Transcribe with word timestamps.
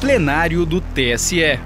plenário 0.00 0.64
do 0.64 0.80
TSE. 0.80 1.60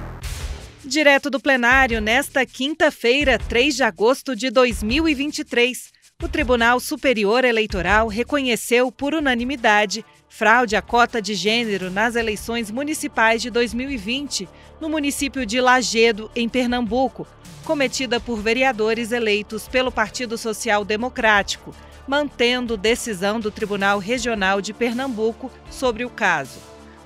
Direto 0.84 1.30
do 1.30 1.38
plenário, 1.38 2.00
nesta 2.00 2.44
quinta-feira, 2.44 3.38
3 3.38 3.76
de 3.76 3.84
agosto 3.84 4.34
de 4.34 4.50
2023, 4.50 5.92
o 6.20 6.28
Tribunal 6.28 6.80
Superior 6.80 7.44
Eleitoral 7.44 8.08
reconheceu 8.08 8.90
por 8.90 9.14
unanimidade 9.14 10.04
fraude 10.28 10.74
à 10.74 10.82
cota 10.82 11.22
de 11.22 11.32
gênero 11.32 11.92
nas 11.92 12.16
eleições 12.16 12.72
municipais 12.72 13.40
de 13.40 13.50
2020 13.50 14.48
no 14.80 14.88
município 14.88 15.46
de 15.46 15.60
Lagedo, 15.60 16.28
em 16.34 16.48
Pernambuco, 16.48 17.28
cometida 17.64 18.18
por 18.18 18.42
vereadores 18.42 19.12
eleitos 19.12 19.68
pelo 19.68 19.92
Partido 19.92 20.36
Social 20.36 20.84
Democrático, 20.84 21.72
mantendo 22.04 22.76
decisão 22.76 23.38
do 23.38 23.52
Tribunal 23.52 24.00
Regional 24.00 24.60
de 24.60 24.72
Pernambuco 24.72 25.52
sobre 25.70 26.04
o 26.04 26.10
caso. 26.10 26.58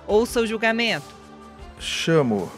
Ouça 0.06 0.40
o 0.40 0.46
julgamento. 0.46 1.17
Chamo 1.80 2.50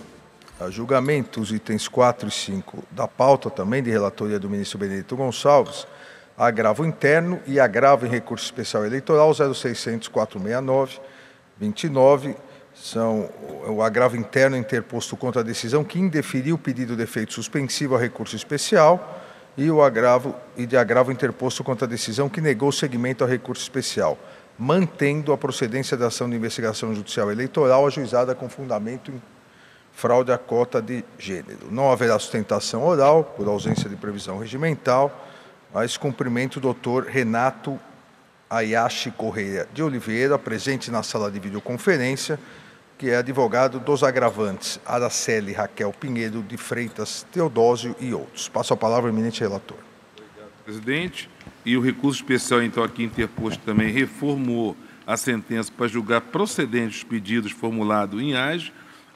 a 0.58 0.70
julgamento 0.70 1.42
os 1.42 1.52
itens 1.52 1.86
4 1.86 2.28
e 2.28 2.30
5 2.30 2.84
da 2.90 3.06
pauta 3.06 3.50
também 3.50 3.82
de 3.82 3.90
relatoria 3.90 4.38
do 4.38 4.48
ministro 4.48 4.78
Benedito 4.78 5.14
Gonçalves, 5.14 5.86
agravo 6.38 6.86
interno 6.86 7.38
e 7.46 7.60
agravo 7.60 8.06
em 8.06 8.08
recurso 8.08 8.46
especial 8.46 8.86
eleitoral 8.86 9.30
0600 9.34 10.08
469 10.08 10.98
29 11.58 12.34
são 12.74 13.28
o 13.68 13.82
agravo 13.82 14.16
interno 14.16 14.56
interposto 14.56 15.14
contra 15.18 15.42
a 15.42 15.44
decisão 15.44 15.84
que 15.84 15.98
indeferiu 15.98 16.54
o 16.54 16.58
pedido 16.58 16.96
de 16.96 17.02
efeito 17.02 17.34
suspensivo 17.34 17.94
a 17.94 17.98
recurso 17.98 18.34
especial 18.34 19.22
e 19.54 19.70
o 19.70 19.82
agravo 19.82 20.34
e 20.56 20.64
de 20.64 20.78
agravo 20.78 21.12
interposto 21.12 21.62
contra 21.62 21.84
a 21.84 21.88
decisão 21.88 22.28
que 22.28 22.40
negou 22.40 22.72
seguimento 22.72 23.22
ao 23.22 23.28
recurso 23.28 23.62
especial, 23.62 24.16
mantendo 24.60 25.32
a 25.32 25.38
procedência 25.38 25.96
da 25.96 26.08
ação 26.08 26.28
de 26.28 26.36
investigação 26.36 26.94
judicial 26.94 27.32
eleitoral 27.32 27.86
ajuizada 27.86 28.34
com 28.34 28.46
fundamento 28.46 29.10
em 29.10 29.20
fraude 29.90 30.30
à 30.30 30.36
cota 30.36 30.82
de 30.82 31.02
gênero. 31.18 31.70
Não 31.70 31.90
haverá 31.90 32.18
sustentação 32.18 32.84
oral 32.84 33.24
por 33.24 33.48
ausência 33.48 33.88
de 33.88 33.96
previsão 33.96 34.38
regimental, 34.38 35.26
mas 35.72 35.96
cumprimento 35.96 36.56
o 36.56 36.60
doutor 36.60 37.06
Renato 37.06 37.80
Ayashi 38.50 39.10
Correia 39.10 39.66
de 39.72 39.82
Oliveira, 39.82 40.38
presente 40.38 40.90
na 40.90 41.02
sala 41.02 41.30
de 41.30 41.40
videoconferência, 41.40 42.38
que 42.98 43.08
é 43.08 43.16
advogado 43.16 43.80
dos 43.80 44.02
agravantes 44.02 44.78
Araceli 44.84 45.54
Raquel 45.54 45.90
Pinheiro 45.98 46.42
de 46.42 46.58
Freitas 46.58 47.26
Teodósio 47.32 47.96
e 47.98 48.12
outros. 48.12 48.46
Passo 48.50 48.74
a 48.74 48.76
palavra 48.76 49.08
ao 49.08 49.14
eminente 49.14 49.40
relator. 49.40 49.78
Obrigado, 50.14 50.50
presidente. 50.66 51.30
E 51.64 51.76
o 51.76 51.80
recurso 51.80 52.20
especial, 52.22 52.62
então, 52.62 52.82
aqui 52.82 53.02
interposto 53.02 53.62
também 53.64 53.92
reformou 53.92 54.76
a 55.06 55.16
sentença 55.16 55.70
para 55.76 55.88
julgar 55.88 56.20
procedentes 56.20 56.98
os 56.98 57.04
pedidos 57.04 57.52
formulados 57.52 58.20
em 58.20 58.34
AGE. 58.34 58.72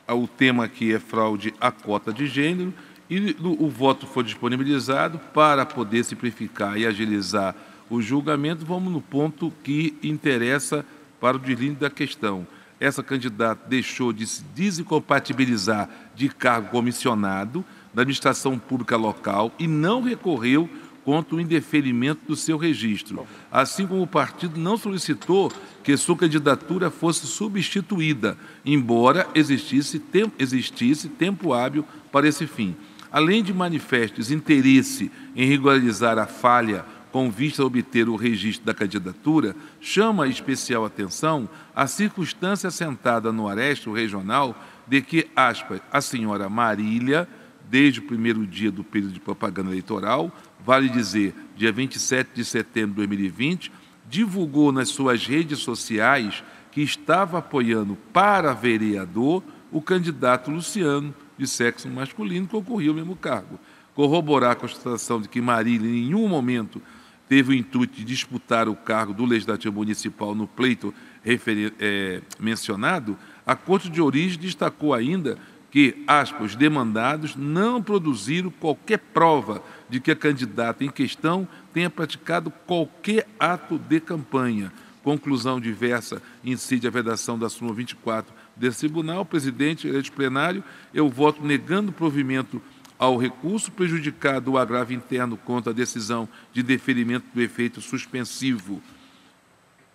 O 0.08 0.26
tema 0.26 0.64
aqui 0.64 0.92
é 0.92 0.98
fraude 0.98 1.54
à 1.60 1.70
cota 1.70 2.12
de 2.12 2.26
gênero 2.26 2.74
e 3.08 3.36
o 3.40 3.68
voto 3.68 4.06
foi 4.06 4.22
disponibilizado 4.22 5.18
para 5.32 5.64
poder 5.64 6.04
simplificar 6.04 6.76
e 6.76 6.86
agilizar 6.86 7.54
o 7.88 8.02
julgamento. 8.02 8.66
Vamos 8.66 8.92
no 8.92 9.00
ponto 9.00 9.52
que 9.62 9.96
interessa 10.02 10.84
para 11.18 11.36
o 11.36 11.40
deslinde 11.40 11.76
da 11.76 11.88
questão 11.88 12.46
essa 12.80 13.02
candidata 13.02 13.68
deixou 13.68 14.12
de 14.12 14.26
se 14.26 14.44
desincompatibilizar 14.54 15.88
de 16.14 16.28
cargo 16.28 16.68
comissionado 16.68 17.64
da 17.92 18.02
administração 18.02 18.58
pública 18.58 18.96
local 18.96 19.52
e 19.58 19.66
não 19.66 20.02
recorreu 20.02 20.68
contra 21.04 21.36
o 21.36 21.40
indeferimento 21.40 22.20
do 22.26 22.34
seu 22.34 22.56
registro, 22.56 23.26
assim 23.52 23.86
como 23.86 24.02
o 24.02 24.06
partido 24.06 24.58
não 24.58 24.76
solicitou 24.76 25.52
que 25.82 25.96
sua 25.96 26.16
candidatura 26.16 26.90
fosse 26.90 27.26
substituída, 27.26 28.38
embora 28.64 29.28
existisse 29.34 29.98
tempo, 29.98 30.34
existisse 30.38 31.08
tempo 31.08 31.52
hábil 31.52 31.84
para 32.10 32.26
esse 32.26 32.46
fim. 32.46 32.74
Além 33.12 33.42
de 33.44 33.52
manifestos 33.52 34.30
interesse 34.30 35.10
em 35.36 35.46
regularizar 35.46 36.18
a 36.18 36.26
falha 36.26 36.84
com 37.12 37.30
vista 37.30 37.62
a 37.62 37.66
obter 37.66 38.08
o 38.08 38.16
registro 38.16 38.66
da 38.66 38.74
candidatura, 38.74 39.54
chama 39.80 40.26
especial 40.26 40.84
atenção 40.84 41.48
a 41.76 41.86
circunstância 41.86 42.66
assentada 42.66 43.30
no 43.30 43.46
arresto 43.46 43.92
regional 43.92 44.60
de 44.84 45.00
que, 45.00 45.28
aspas, 45.36 45.80
a 45.92 46.00
senhora 46.00 46.48
Marília, 46.48 47.28
desde 47.68 48.00
o 48.00 48.04
primeiro 48.04 48.46
dia 48.46 48.70
do 48.70 48.84
período 48.84 49.12
de 49.12 49.20
propaganda 49.20 49.70
eleitoral, 49.70 50.32
vale 50.64 50.88
dizer, 50.88 51.34
dia 51.56 51.72
27 51.72 52.30
de 52.34 52.44
setembro 52.44 52.90
de 52.90 53.06
2020, 53.06 53.72
divulgou 54.08 54.70
nas 54.72 54.88
suas 54.88 55.26
redes 55.26 55.58
sociais 55.60 56.42
que 56.70 56.80
estava 56.82 57.38
apoiando 57.38 57.96
para 58.12 58.52
vereador 58.52 59.42
o 59.70 59.80
candidato 59.80 60.50
Luciano, 60.50 61.14
de 61.36 61.46
sexo 61.46 61.88
masculino, 61.88 62.46
que 62.46 62.56
ocorria 62.56 62.92
o 62.92 62.94
mesmo 62.94 63.16
cargo. 63.16 63.58
Corroborar 63.94 64.52
a 64.52 64.56
constatação 64.56 65.20
de 65.20 65.28
que 65.28 65.40
Marília, 65.40 65.88
em 65.88 66.04
nenhum 66.04 66.28
momento, 66.28 66.80
teve 67.28 67.52
o 67.52 67.54
intuito 67.54 67.96
de 67.96 68.04
disputar 68.04 68.68
o 68.68 68.76
cargo 68.76 69.12
do 69.12 69.24
Legislativo 69.24 69.74
Municipal 69.74 70.34
no 70.34 70.46
pleito 70.46 70.94
é, 71.24 72.20
mencionado, 72.38 73.16
a 73.46 73.56
Corte 73.56 73.88
de 73.88 74.00
Origem 74.00 74.38
destacou 74.38 74.94
ainda 74.94 75.38
que, 75.74 76.04
aspas, 76.06 76.52
os 76.52 76.54
demandados 76.54 77.34
não 77.34 77.82
produziram 77.82 78.48
qualquer 78.48 78.96
prova 78.96 79.60
de 79.90 79.98
que 79.98 80.12
a 80.12 80.14
candidata 80.14 80.84
em 80.84 80.88
questão 80.88 81.48
tenha 81.72 81.90
praticado 81.90 82.48
qualquer 82.48 83.26
ato 83.40 83.76
de 83.76 83.98
campanha. 83.98 84.72
Conclusão 85.02 85.58
diversa 85.58 86.22
incide 86.44 86.86
a 86.86 86.90
vedação 86.90 87.36
da 87.36 87.48
súmula 87.48 87.74
24 87.74 88.32
desse 88.54 88.78
tribunal. 88.78 89.24
Presidente, 89.24 89.88
eleito 89.88 90.12
plenário, 90.12 90.62
eu 90.94 91.08
voto 91.08 91.44
negando 91.44 91.90
provimento 91.90 92.62
ao 92.96 93.16
recurso 93.16 93.72
prejudicado 93.72 94.52
o 94.52 94.58
agravo 94.58 94.92
interno 94.92 95.36
contra 95.36 95.72
a 95.72 95.74
decisão 95.74 96.28
de 96.52 96.62
deferimento 96.62 97.26
do 97.34 97.42
efeito 97.42 97.80
suspensivo. 97.80 98.80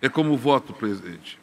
É 0.02 0.10
como 0.10 0.36
voto, 0.36 0.74
presidente. 0.74 1.38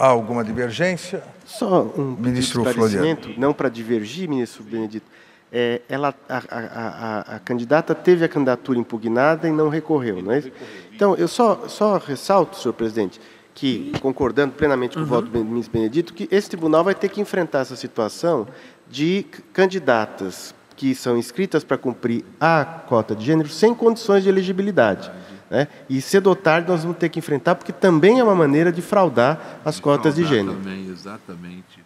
Há 0.00 0.06
alguma 0.06 0.42
divergência? 0.42 1.22
Só 1.44 1.82
um 1.82 2.16
ministro 2.18 2.64
Floriano. 2.64 3.18
não 3.36 3.52
para 3.52 3.68
divergir, 3.68 4.26
ministro 4.30 4.64
Benedito. 4.64 5.04
É, 5.52 5.82
ela, 5.90 6.14
a, 6.26 6.36
a, 6.36 6.40
a, 6.48 7.36
a, 7.36 7.38
candidata 7.40 7.94
teve 7.94 8.24
a 8.24 8.28
candidatura 8.28 8.78
impugnada 8.78 9.46
e 9.46 9.52
não 9.52 9.68
recorreu, 9.68 10.22
não 10.22 10.32
é 10.32 10.38
isso? 10.38 10.50
Então, 10.94 11.14
eu 11.16 11.28
só, 11.28 11.68
só 11.68 11.98
ressalto, 11.98 12.56
senhor 12.56 12.72
presidente, 12.72 13.20
que, 13.54 13.92
concordando 14.00 14.54
plenamente 14.54 14.94
com 14.94 15.00
uhum. 15.00 15.06
o 15.06 15.08
voto 15.08 15.28
do 15.28 15.44
ministro 15.44 15.74
Benedito, 15.74 16.14
que 16.14 16.26
esse 16.30 16.48
tribunal 16.48 16.82
vai 16.82 16.94
ter 16.94 17.10
que 17.10 17.20
enfrentar 17.20 17.58
essa 17.58 17.76
situação 17.76 18.48
de 18.88 19.26
candidatas 19.52 20.54
que 20.76 20.94
são 20.94 21.18
inscritas 21.18 21.62
para 21.62 21.76
cumprir 21.76 22.24
a 22.40 22.64
cota 22.64 23.14
de 23.14 23.26
gênero 23.26 23.50
sem 23.50 23.74
condições 23.74 24.22
de 24.22 24.30
elegibilidade. 24.30 25.12
Né? 25.50 25.66
E 25.88 26.00
cedo 26.00 26.28
ou 26.28 26.36
tarde 26.36 26.68
nós 26.68 26.82
vamos 26.82 26.96
ter 26.96 27.08
que 27.08 27.18
enfrentar, 27.18 27.56
porque 27.56 27.72
também 27.72 28.20
é 28.20 28.24
uma 28.24 28.36
maneira 28.36 28.70
de 28.70 28.80
fraudar 28.80 29.60
as 29.64 29.76
de 29.76 29.82
cotas 29.82 30.14
de 30.14 30.24
gênero. 30.24 30.56
Também, 30.56 30.88
exatamente. 30.88 31.84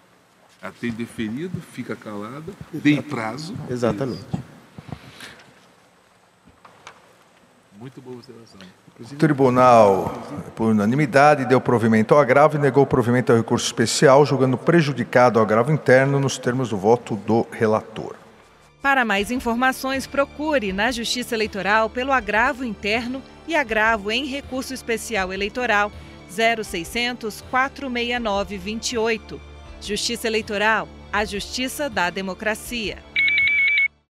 Ela 0.60 0.72
tem 0.78 0.91
deferido, 0.91 1.60
fica 1.72 1.97
calada, 1.97 2.52
tem 2.82 3.00
prazo. 3.00 3.54
Exatamente. 3.70 4.25
Isso. 4.32 4.54
Muito 7.78 8.00
boa 8.00 8.16
observação. 8.16 8.60
O 8.98 9.16
tribunal, 9.16 10.22
por 10.54 10.70
unanimidade, 10.70 11.44
deu 11.44 11.60
provimento 11.60 12.14
ao 12.14 12.20
agravo 12.20 12.56
e 12.56 12.60
negou 12.60 12.84
o 12.84 12.86
provimento 12.86 13.32
ao 13.32 13.38
recurso 13.38 13.66
especial, 13.66 14.25
julgando 14.25 14.56
prejudicado 14.56 15.38
ao 15.38 15.44
agravo 15.44 15.72
interno 15.72 16.20
nos 16.20 16.38
termos 16.38 16.70
do 16.70 16.76
voto 16.76 17.16
do 17.16 17.46
relator. 17.50 18.14
Para 18.84 19.03
mais 19.03 19.31
informações, 19.31 20.06
procure 20.06 20.71
na 20.71 20.93
Justiça 20.93 21.34
Eleitoral 21.34 21.89
pelo 21.89 22.12
agravo 22.12 22.62
interno 22.62 23.22
e 23.49 23.56
agravo 23.56 24.11
em 24.12 24.27
recurso 24.27 24.75
especial 24.75 25.33
eleitoral 25.33 25.91
0600 26.28 27.41
469 27.50 28.59
28. 28.59 29.41
Justiça 29.81 30.26
Eleitoral, 30.26 30.87
a 31.11 31.25
justiça 31.25 31.88
da 31.88 32.11
democracia. 32.11 32.99